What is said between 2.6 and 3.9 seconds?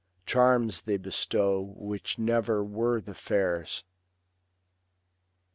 were the fair's.